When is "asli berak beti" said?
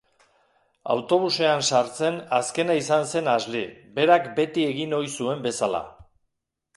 3.33-4.65